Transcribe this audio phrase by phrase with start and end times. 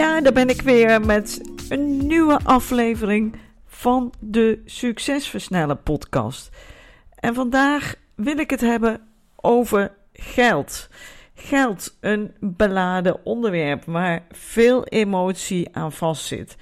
[0.00, 3.34] Ja, daar ben ik weer met een nieuwe aflevering
[3.66, 6.50] van de Succesversnellen podcast.
[7.14, 9.00] En vandaag wil ik het hebben
[9.36, 10.88] over geld.
[11.34, 16.56] Geld, een beladen onderwerp waar veel emotie aan vastzit.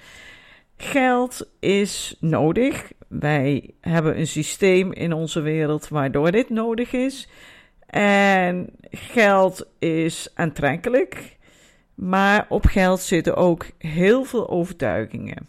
[0.77, 2.93] Geld is nodig.
[3.09, 7.29] Wij hebben een systeem in onze wereld waardoor dit nodig is.
[7.87, 11.37] En geld is aantrekkelijk.
[11.99, 15.49] Maar op geld zitten ook heel veel overtuigingen.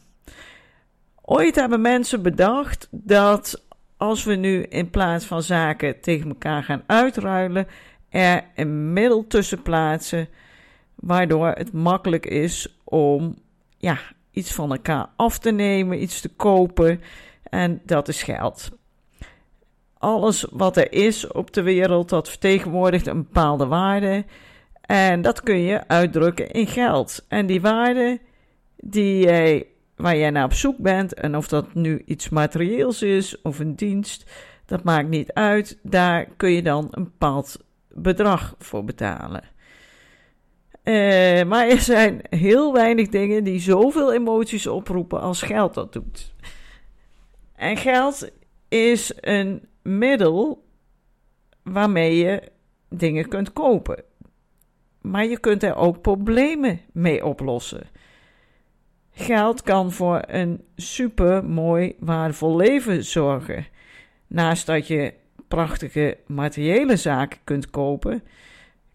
[1.22, 3.64] Ooit hebben mensen bedacht dat
[3.98, 7.68] als we nu in plaats van zaken tegen elkaar gaan uitruilen,
[8.10, 10.28] er een middel tussen plaatsen,
[10.96, 13.36] waardoor het makkelijk is om
[13.78, 13.98] ja,
[14.32, 17.02] iets van elkaar af te nemen, iets te kopen,
[17.44, 18.70] en dat is geld.
[19.98, 24.26] Alles wat er is op de wereld, dat vertegenwoordigt een bepaalde waarde.
[24.90, 27.26] En dat kun je uitdrukken in geld.
[27.28, 28.20] En die waarde
[28.76, 33.42] die jij, waar jij naar op zoek bent, en of dat nu iets materieels is
[33.42, 34.32] of een dienst,
[34.66, 35.80] dat maakt niet uit.
[35.84, 39.44] Daar kun je dan een bepaald bedrag voor betalen.
[40.84, 46.34] Uh, maar er zijn heel weinig dingen die zoveel emoties oproepen als geld dat doet.
[47.56, 48.30] En geld
[48.68, 50.66] is een middel
[51.64, 52.42] waarmee je
[52.90, 54.08] dingen kunt kopen
[55.02, 57.88] maar je kunt er ook problemen mee oplossen.
[59.12, 63.68] Geld kan voor een super mooi, waardevol leven zorgen.
[64.28, 65.14] Naast dat je
[65.48, 68.24] prachtige materiële zaken kunt kopen,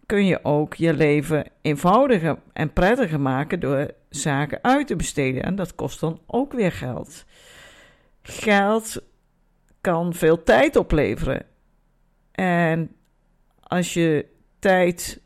[0.06, 5.42] kun je ook je leven eenvoudiger en prettiger maken door zaken uit te besteden.
[5.42, 7.24] En dat kost dan ook weer geld.
[8.22, 9.02] Geld
[9.80, 11.46] kan veel tijd opleveren.
[12.32, 12.96] En
[13.62, 14.26] als je
[14.58, 15.20] tijd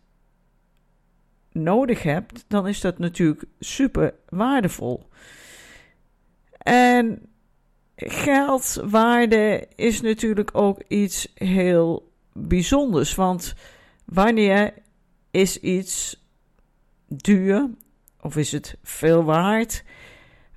[1.63, 5.09] nodig hebt, dan is dat natuurlijk super waardevol.
[6.59, 7.29] En
[7.97, 13.15] geldwaarde is natuurlijk ook iets heel bijzonders.
[13.15, 13.55] Want
[14.05, 14.73] wanneer
[15.31, 16.25] is iets
[17.07, 17.71] duur
[18.21, 19.85] of is het veel waard?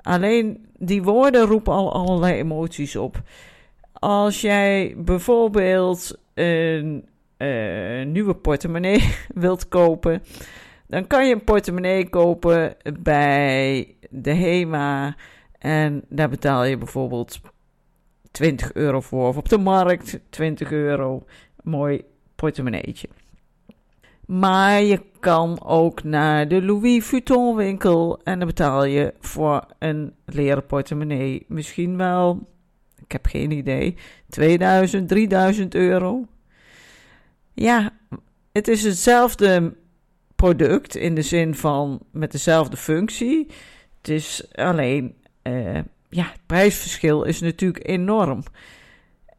[0.01, 3.21] Alleen die woorden roepen al allerlei emoties op.
[3.93, 7.05] Als jij bijvoorbeeld een
[7.37, 10.23] uh, nieuwe portemonnee wilt kopen,
[10.91, 15.15] dan kan je een portemonnee kopen bij de HEMA.
[15.57, 17.41] En daar betaal je bijvoorbeeld
[18.31, 19.27] 20 euro voor.
[19.27, 21.25] Of op de markt 20 euro.
[21.63, 22.01] Mooi
[22.35, 23.09] portemonneetje.
[24.25, 28.19] Maar je kan ook naar de Louis Vuitton winkel.
[28.23, 32.47] En dan betaal je voor een leren portemonnee misschien wel,
[33.03, 33.95] ik heb geen idee,
[34.29, 36.25] 2000, 3000 euro.
[37.53, 37.93] Ja,
[38.51, 39.79] het is hetzelfde
[40.41, 43.47] product in de zin van met dezelfde functie.
[43.97, 45.79] Het is alleen, uh,
[46.09, 48.43] ja, het prijsverschil is natuurlijk enorm.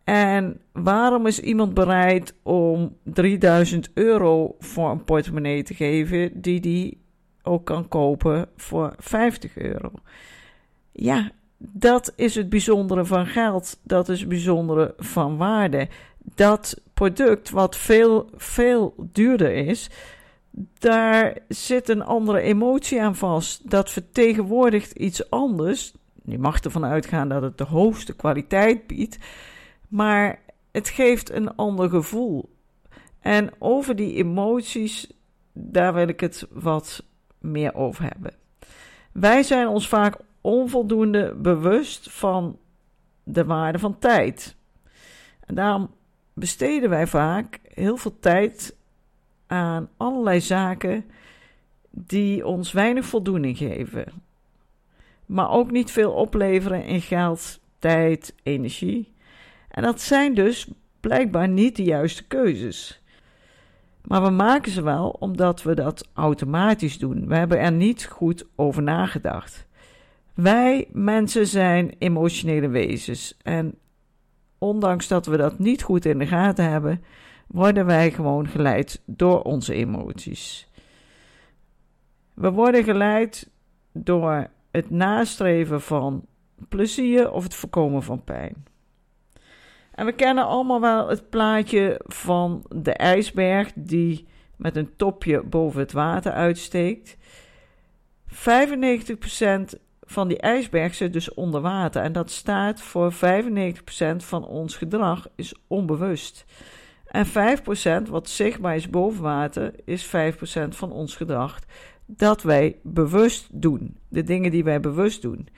[0.05, 7.01] En waarom is iemand bereid om 3000 euro voor een portemonnee te geven die die
[7.43, 9.91] ook kan kopen voor 50 euro?
[10.93, 13.81] Ja, dat is het bijzondere van geld.
[13.83, 15.89] Dat is het bijzondere van waarde.
[16.19, 19.91] Dat product, wat veel, veel duurder is,
[20.79, 23.71] daar zit een andere emotie aan vast.
[23.71, 25.95] Dat vertegenwoordigt iets anders.
[26.25, 29.19] Je mag ervan uitgaan dat het de hoogste kwaliteit biedt,
[29.89, 30.41] maar
[30.73, 32.51] het geeft een ander gevoel.
[33.21, 35.13] En over die emoties,
[35.53, 37.05] daar wil ik het wat
[37.39, 38.35] meer over hebben.
[39.13, 42.59] Wij zijn ons vaak onvoldoende bewust van
[43.25, 44.57] de waarde van tijd.
[45.47, 45.91] En daarom
[46.33, 48.77] besteden wij vaak heel veel tijd
[49.53, 51.05] aan allerlei zaken
[51.91, 54.07] die ons weinig voldoening geven,
[55.27, 59.13] maar ook niet veel opleveren in geld, tijd, energie.
[59.69, 60.69] En dat zijn dus
[61.01, 63.03] blijkbaar niet de juiste keuzes.
[64.07, 67.29] Maar we maken ze wel omdat we dat automatisch doen.
[67.29, 69.67] We hebben er niet goed over nagedacht.
[70.35, 73.75] Wij mensen zijn emotionele wezens en
[74.59, 77.05] ondanks dat we dat niet goed in de gaten hebben,
[77.53, 80.71] worden wij gewoon geleid door onze emoties.
[82.35, 83.51] We worden geleid
[83.93, 86.27] door het nastreven van
[86.69, 88.65] plezier of het voorkomen van pijn.
[89.95, 94.27] En we kennen allemaal wel het plaatje van de ijsberg die
[94.57, 97.17] met een topje boven het water uitsteekt.
[98.29, 98.35] 95%
[100.01, 102.03] van die ijsberg zit dus onder water.
[102.03, 103.17] En dat staat voor 95%
[104.17, 106.45] van ons gedrag is onbewust.
[107.13, 110.09] En 5% wat zichtbaar is boven water, is 5%
[110.69, 111.59] van ons gedrag
[112.07, 113.97] dat wij bewust doen.
[114.09, 115.49] De dingen die wij bewust doen.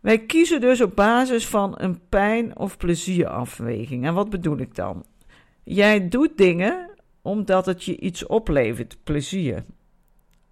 [0.00, 4.04] Wij kiezen dus op basis van een pijn- of plezierafweging.
[4.04, 5.04] En wat bedoel ik dan?
[5.64, 6.90] Jij doet dingen
[7.22, 9.64] omdat het je iets oplevert, plezier.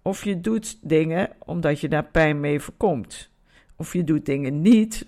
[0.01, 3.31] Of je doet dingen omdat je daar pijn mee voorkomt.
[3.75, 5.07] Of je doet dingen niet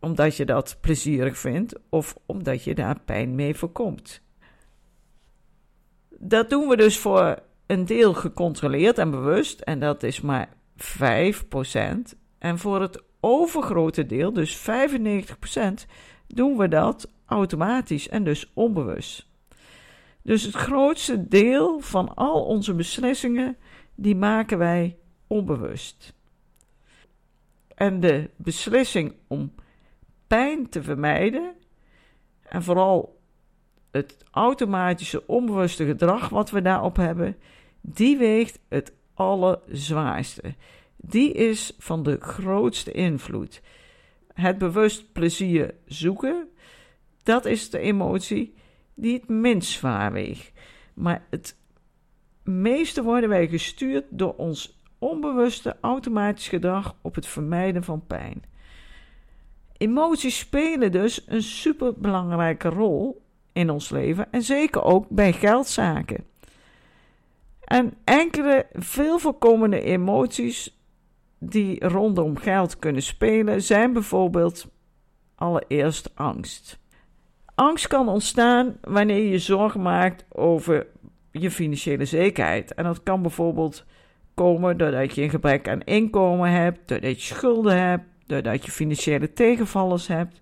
[0.00, 4.22] omdat je dat plezierig vindt of omdat je daar pijn mee voorkomt.
[6.08, 12.18] Dat doen we dus voor een deel gecontroleerd en bewust, en dat is maar 5%.
[12.38, 14.62] En voor het overgrote deel, dus 95%,
[16.26, 19.26] doen we dat automatisch en dus onbewust.
[20.22, 23.56] Dus het grootste deel van al onze beslissingen,
[23.94, 24.96] die maken wij
[25.26, 26.14] onbewust.
[27.74, 29.52] En de beslissing om
[30.28, 31.54] pijn te vermijden,
[32.42, 33.20] en vooral
[33.90, 37.36] het automatische onbewuste gedrag wat we daarop hebben,
[37.80, 40.54] die weegt het allerzwaarste.
[40.96, 43.62] Die is van de grootste invloed.
[44.32, 46.48] Het bewust plezier zoeken,
[47.22, 48.54] dat is de emotie
[48.94, 50.52] die het minst zwaar weegt.
[50.94, 51.56] Maar het
[52.42, 58.42] meeste worden wij gestuurd door ons onbewuste automatisch gedrag op het vermijden van pijn.
[59.78, 63.22] Emoties spelen dus een superbelangrijke rol
[63.52, 66.24] in ons leven en zeker ook bij geldzaken.
[67.64, 70.78] En enkele veel voorkomende emoties
[71.38, 74.66] die rondom geld kunnen spelen zijn bijvoorbeeld
[75.34, 76.78] allereerst angst.
[77.54, 80.86] Angst kan ontstaan wanneer je zorgen maakt over
[81.30, 82.74] je financiële zekerheid.
[82.74, 83.84] En dat kan bijvoorbeeld
[84.34, 89.32] komen doordat je een gebrek aan inkomen hebt, doordat je schulden hebt, doordat je financiële
[89.32, 90.40] tegenvallers hebt.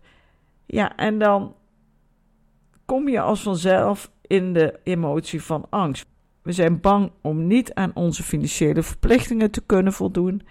[0.66, 1.54] Ja, en dan
[2.84, 6.06] kom je als vanzelf in de emotie van angst.
[6.42, 10.42] We zijn bang om niet aan onze financiële verplichtingen te kunnen voldoen.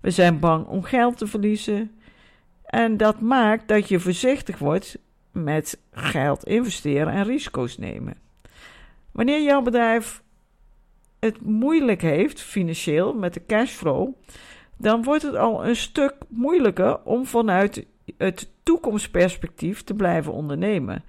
[0.00, 1.90] We zijn bang om geld te verliezen.
[2.64, 4.98] En dat maakt dat je voorzichtig wordt
[5.32, 8.14] met geld investeren en risico's nemen.
[9.12, 10.22] Wanneer jouw bedrijf
[11.18, 14.12] het moeilijk heeft financieel met de cashflow,
[14.76, 17.86] dan wordt het al een stuk moeilijker om vanuit
[18.16, 21.04] het toekomstperspectief te blijven ondernemen.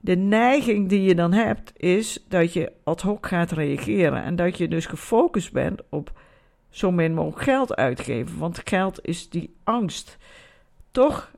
[0.00, 4.58] De neiging die je dan hebt is dat je ad hoc gaat reageren en dat
[4.58, 6.12] je dus gefocust bent op
[6.70, 10.18] zo min mogelijk geld uitgeven, want geld is die angst.
[10.90, 11.30] Toch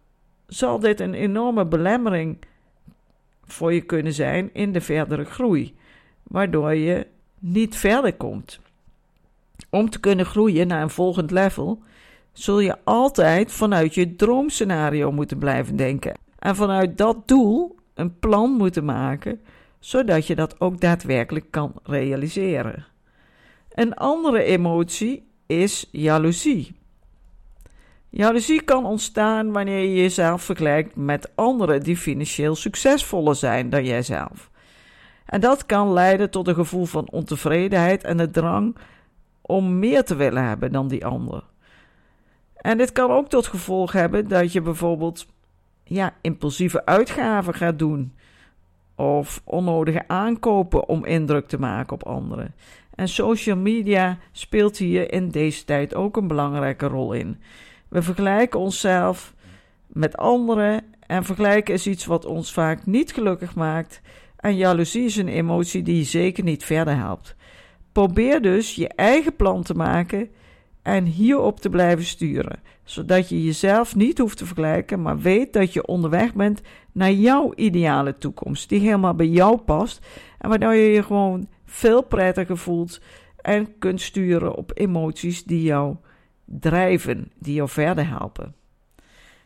[0.47, 2.39] zal dit een enorme belemmering
[3.45, 5.75] voor je kunnen zijn in de verdere groei,
[6.23, 7.07] waardoor je
[7.39, 8.61] niet verder komt.
[9.75, 11.83] Om te kunnen groeien naar een volgend level,
[12.33, 16.19] zul je altijd vanuit je droomscenario moeten blijven denken.
[16.39, 19.41] En vanuit dat doel een plan moeten maken,
[19.79, 22.87] zodat je dat ook daadwerkelijk kan realiseren.
[23.71, 26.77] Een andere emotie is jaloezie.
[28.09, 34.51] Jaloezie kan ontstaan wanneer je jezelf vergelijkt met anderen die financieel succesvoller zijn dan jijzelf.
[35.27, 38.77] En dat kan leiden tot een gevoel van ontevredenheid en de drang
[39.47, 41.45] om meer te willen hebben dan die ander.
[42.55, 45.27] En dit kan ook tot gevolg hebben dat je bijvoorbeeld
[45.85, 48.13] ja, impulsieve uitgaven gaat doen.
[48.95, 52.55] Of onnodige aankopen om indruk te maken op anderen.
[52.95, 57.41] En social media speelt hier in deze tijd ook een belangrijke rol in.
[57.89, 59.35] We vergelijken onszelf
[59.87, 64.01] met anderen en vergelijken is iets wat ons vaak niet gelukkig maakt.
[64.37, 67.37] En jaloezie is een emotie die je zeker niet verder helpt.
[67.95, 70.29] Probeer dus je eigen plan te maken
[70.83, 75.73] en hierop te blijven sturen, zodat je jezelf niet hoeft te vergelijken, maar weet dat
[75.73, 76.61] je onderweg bent
[76.93, 80.07] naar jouw ideale toekomst, die helemaal bij jou past
[80.39, 83.01] en waardoor je je gewoon veel prettiger voelt
[83.41, 85.97] en kunt sturen op emoties die jou
[86.45, 88.55] drijven, die jou verder helpen.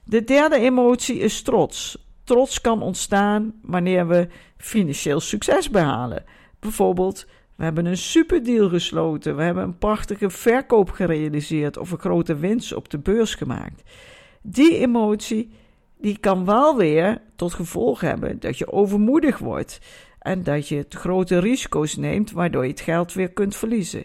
[0.04, 2.06] De derde emotie is trots.
[2.24, 6.24] Trots kan ontstaan wanneer we financieel succes behalen.
[6.58, 7.26] Bijvoorbeeld
[7.58, 9.36] we hebben een superdeal gesloten.
[9.36, 13.82] We hebben een prachtige verkoop gerealiseerd of een grote winst op de beurs gemaakt.
[14.42, 15.50] Die emotie
[16.00, 19.80] die kan wel weer tot gevolg hebben dat je overmoedig wordt
[20.18, 24.04] en dat je te grote risico's neemt, waardoor je het geld weer kunt verliezen.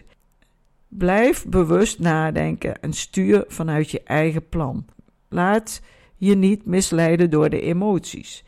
[0.88, 4.86] Blijf bewust nadenken en stuur vanuit je eigen plan.
[5.28, 5.80] Laat
[6.16, 8.44] je niet misleiden door de emoties.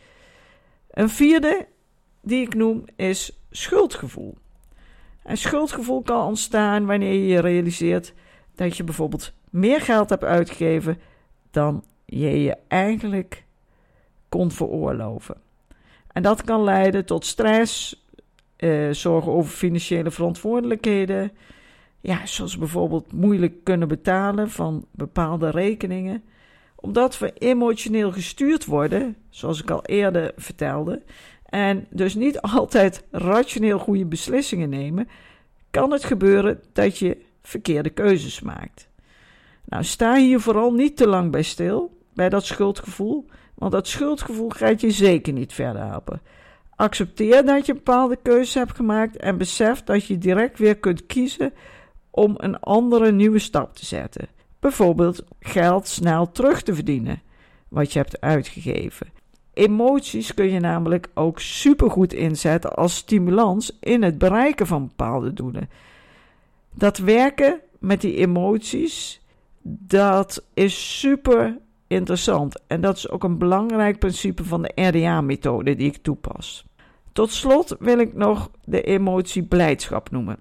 [0.90, 1.66] Een vierde
[2.22, 4.36] die ik noem is schuldgevoel.
[5.26, 8.14] En schuldgevoel kan ontstaan wanneer je je realiseert
[8.54, 10.98] dat je bijvoorbeeld meer geld hebt uitgegeven
[11.50, 13.44] dan je je eigenlijk
[14.28, 15.36] kon veroorloven.
[16.12, 18.04] En dat kan leiden tot stress,
[18.56, 21.32] eh, zorgen over financiële verantwoordelijkheden.
[22.00, 26.24] Ja, zoals bijvoorbeeld moeilijk kunnen betalen van bepaalde rekeningen.
[26.74, 31.02] Omdat we emotioneel gestuurd worden, zoals ik al eerder vertelde,
[31.56, 35.08] en dus niet altijd rationeel goede beslissingen nemen,
[35.70, 38.88] kan het gebeuren dat je verkeerde keuzes maakt.
[39.64, 44.48] Nou, sta hier vooral niet te lang bij stil, bij dat schuldgevoel, want dat schuldgevoel
[44.48, 46.20] gaat je zeker niet verder helpen.
[46.74, 51.52] Accepteer dat je bepaalde keuzes hebt gemaakt en besef dat je direct weer kunt kiezen
[52.10, 54.28] om een andere nieuwe stap te zetten.
[54.60, 57.22] Bijvoorbeeld geld snel terug te verdienen,
[57.68, 59.15] wat je hebt uitgegeven.
[59.56, 65.68] Emoties kun je namelijk ook supergoed inzetten als stimulans in het bereiken van bepaalde doelen.
[66.74, 69.20] Dat werken met die emoties,
[69.62, 72.60] dat is super interessant.
[72.66, 76.66] En dat is ook een belangrijk principe van de RDA-methode die ik toepas.
[77.12, 80.38] Tot slot wil ik nog de emotie blijdschap noemen.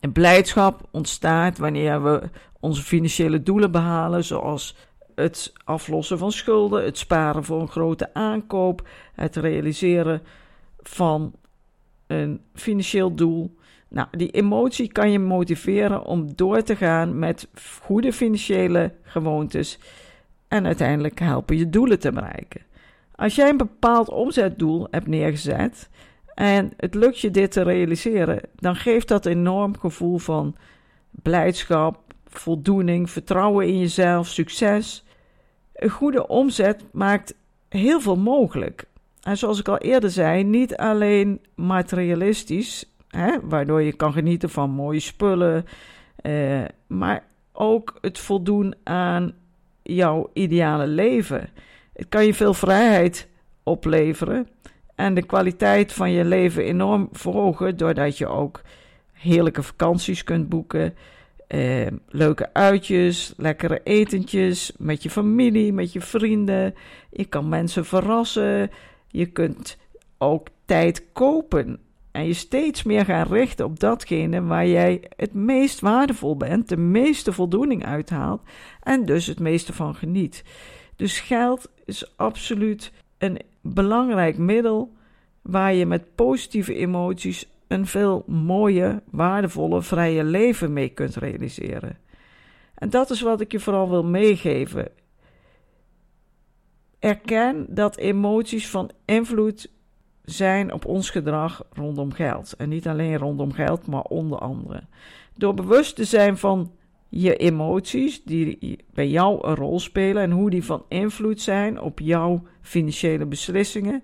[0.00, 2.22] En blijdschap ontstaat wanneer we
[2.60, 4.76] onze financiële doelen behalen, zoals
[5.14, 10.22] het aflossen van schulden, het sparen voor een grote aankoop, het realiseren
[10.82, 11.32] van
[12.06, 13.56] een financieel doel.
[13.88, 17.48] Nou, die emotie kan je motiveren om door te gaan met
[17.80, 19.78] goede financiële gewoontes
[20.48, 22.60] en uiteindelijk helpen je doelen te bereiken.
[23.14, 25.88] Als jij een bepaald omzetdoel hebt neergezet
[26.34, 30.56] en het lukt je dit te realiseren, dan geeft dat enorm gevoel van
[31.10, 35.04] blijdschap, voldoening, vertrouwen in jezelf, succes.
[35.74, 37.34] Een goede omzet maakt
[37.68, 38.84] heel veel mogelijk.
[39.22, 44.70] En zoals ik al eerder zei, niet alleen materialistisch, hè, waardoor je kan genieten van
[44.70, 45.66] mooie spullen,
[46.16, 49.32] eh, maar ook het voldoen aan
[49.82, 51.48] jouw ideale leven.
[51.92, 53.28] Het kan je veel vrijheid
[53.62, 54.48] opleveren
[54.94, 58.60] en de kwaliteit van je leven enorm verhogen, doordat je ook
[59.12, 60.94] heerlijke vakanties kunt boeken,
[61.52, 66.74] eh, leuke uitjes, lekkere etentjes met je familie, met je vrienden.
[67.10, 68.70] Je kan mensen verrassen.
[69.08, 69.78] Je kunt
[70.18, 71.78] ook tijd kopen
[72.12, 76.76] en je steeds meer gaan richten op datgene waar jij het meest waardevol bent, de
[76.76, 78.42] meeste voldoening uithaalt
[78.82, 80.44] en dus het meeste van geniet.
[80.96, 84.92] Dus geld is absoluut een belangrijk middel
[85.42, 91.98] waar je met positieve emoties een veel mooie, waardevolle, vrije leven mee kunt realiseren.
[92.74, 94.88] En dat is wat ik je vooral wil meegeven.
[96.98, 99.70] Erken dat emoties van invloed
[100.24, 102.52] zijn op ons gedrag rondom geld.
[102.52, 104.82] En niet alleen rondom geld, maar onder andere.
[105.36, 106.72] Door bewust te zijn van
[107.08, 111.98] je emoties die bij jou een rol spelen en hoe die van invloed zijn op
[111.98, 114.02] jouw financiële beslissingen,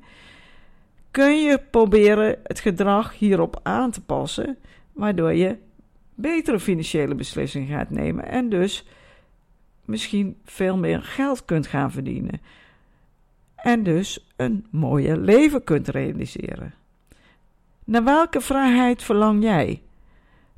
[1.10, 4.58] kun je proberen het gedrag hierop aan te passen,
[4.92, 5.56] waardoor je
[6.14, 8.86] betere financiële beslissingen gaat nemen en dus
[9.84, 12.40] misschien veel meer geld kunt gaan verdienen.
[13.56, 16.74] En dus een mooier leven kunt realiseren.
[17.84, 19.82] Naar welke vrijheid verlang jij?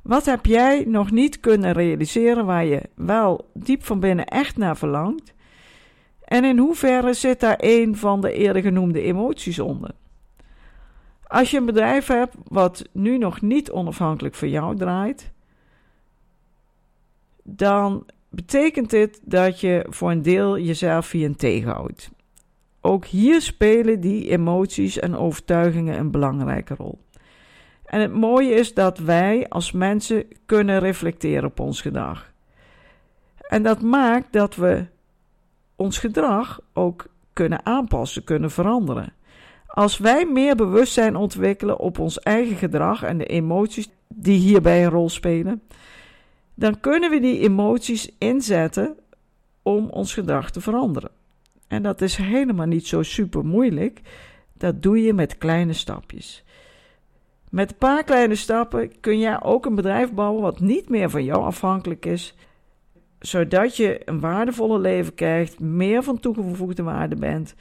[0.01, 4.77] Wat heb jij nog niet kunnen realiseren waar je wel diep van binnen echt naar
[4.77, 5.33] verlangt?
[6.23, 9.91] En in hoeverre zit daar een van de eerder genoemde emoties onder?
[11.31, 15.31] Als je een bedrijf hebt wat nu nog niet onafhankelijk voor jou draait,
[17.43, 22.11] dan betekent dit dat je voor een deel jezelf hier tegenhoudt.
[22.81, 26.99] Ook hier spelen die emoties en overtuigingen een belangrijke rol.
[27.85, 32.31] En het mooie is dat wij als mensen kunnen reflecteren op ons gedrag.
[33.47, 34.85] En dat maakt dat we
[35.75, 39.13] ons gedrag ook kunnen aanpassen, kunnen veranderen.
[39.73, 44.91] Als wij meer bewustzijn ontwikkelen op ons eigen gedrag en de emoties die hierbij een
[44.91, 45.61] rol spelen,
[46.55, 48.97] dan kunnen we die emoties inzetten
[49.61, 51.11] om ons gedrag te veranderen.
[51.67, 54.01] En dat is helemaal niet zo super moeilijk.
[54.53, 56.43] Dat doe je met kleine stapjes.
[57.49, 61.23] Met een paar kleine stappen kun je ook een bedrijf bouwen wat niet meer van
[61.23, 62.35] jou afhankelijk is.
[63.19, 67.55] zodat je een waardevolle leven krijgt, meer van toegevoegde waarde bent,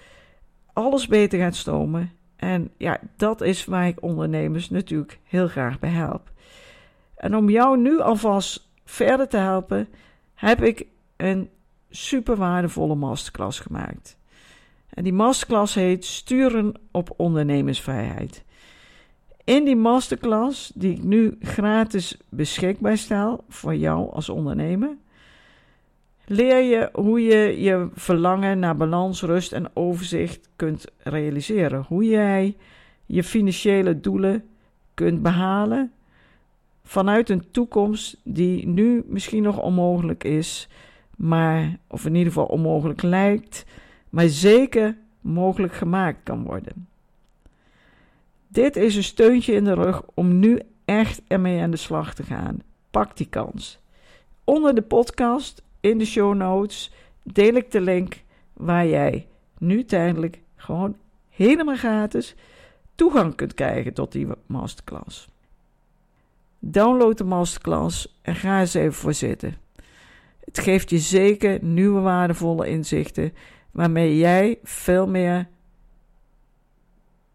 [0.73, 2.13] alles beter gaat stromen.
[2.37, 6.33] En ja, dat is waar ik ondernemers natuurlijk heel graag bij help.
[7.15, 9.89] En om jou nu alvast verder te helpen,
[10.35, 10.87] heb ik
[11.17, 11.51] een
[11.91, 14.19] super waardevolle masterclass gemaakt.
[14.91, 18.45] En die masterclass heet Sturen op ondernemersvrijheid.
[19.45, 24.97] In die masterclass, die ik nu gratis beschikbaar stel voor jou als ondernemer,
[26.31, 31.85] leer je hoe je je verlangen naar balans, rust en overzicht kunt realiseren.
[31.89, 32.57] Hoe jij
[33.07, 34.45] je financiële doelen
[34.95, 35.93] kunt behalen
[36.85, 40.69] vanuit een toekomst die nu misschien nog onmogelijk is,
[41.17, 43.65] maar of in ieder geval onmogelijk lijkt,
[44.11, 46.89] maar zeker mogelijk gemaakt kan worden.
[48.49, 52.23] Dit is een steuntje in de rug om nu echt ermee aan de slag te
[52.23, 52.63] gaan.
[52.91, 53.79] Pak die kans.
[54.45, 58.23] Onder de podcast, in de show notes, deel ik de link
[58.53, 59.27] waar jij
[59.59, 60.97] nu tijdelijk gewoon
[61.29, 62.35] helemaal gratis
[62.95, 65.29] toegang kunt krijgen tot die masterclass.
[66.59, 69.57] Download de masterclass en ga eens even voor zitten.
[70.45, 73.33] Het geeft je zeker nieuwe waardevolle inzichten
[73.71, 75.49] waarmee jij veel meer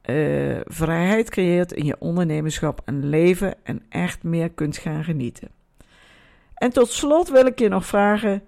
[0.10, 5.50] uh, vrijheid creëert in je ondernemerschap en leven en echt meer kunt gaan genieten.
[6.56, 8.44] En tot slot wil ik je nog vragen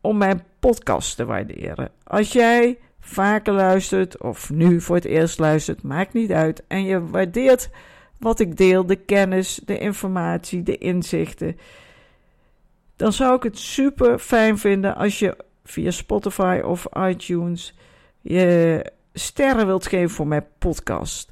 [0.00, 1.90] om mijn podcast te waarderen.
[2.04, 6.62] Als jij vaker luistert of nu voor het eerst luistert, maakt niet uit.
[6.68, 7.70] En je waardeert
[8.18, 11.58] wat ik deel, de kennis, de informatie, de inzichten.
[12.96, 17.74] Dan zou ik het super fijn vinden als je via Spotify of iTunes
[18.20, 21.30] je sterren wilt geven voor mijn podcast.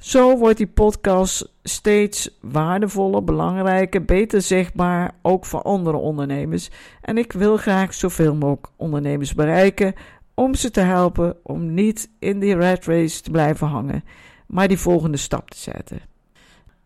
[0.00, 6.70] Zo wordt die podcast steeds waardevoller, belangrijker, beter zichtbaar, ook voor andere ondernemers.
[7.00, 9.94] En ik wil graag zoveel mogelijk ondernemers bereiken
[10.34, 14.04] om ze te helpen om niet in die red race te blijven hangen,
[14.46, 16.00] maar die volgende stap te zetten.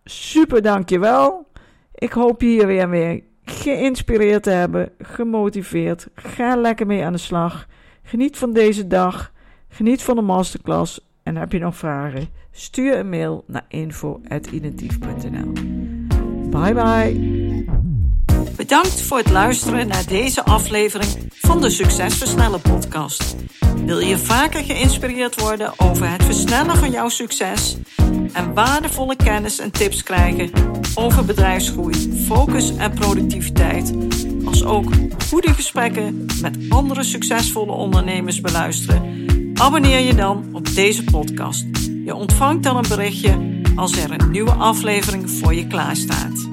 [0.05, 1.47] Super dankjewel.
[1.95, 6.09] Ik hoop je hier weer geïnspireerd te hebben, gemotiveerd.
[6.15, 7.67] Ga lekker mee aan de slag.
[8.03, 9.33] Geniet van deze dag.
[9.69, 11.12] Geniet van de masterclass.
[11.23, 12.29] En heb je nog vragen?
[12.51, 15.53] Stuur een mail naar info.identief.nl.
[16.51, 17.41] Bye bye.
[18.57, 23.37] Bedankt voor het luisteren naar deze aflevering van de Succesversnellen podcast.
[23.85, 27.77] Wil je vaker geïnspireerd worden over het versnellen van jouw succes
[28.33, 30.51] en waardevolle kennis en tips krijgen
[30.95, 33.95] over bedrijfsgroei, focus en productiviteit,
[34.45, 34.93] als ook
[35.29, 39.22] goede gesprekken met andere succesvolle ondernemers beluisteren?
[39.63, 41.67] Abonneer je dan op deze podcast.
[42.05, 46.52] Je ontvangt dan een berichtje als er een nieuwe aflevering voor je klaarstaat.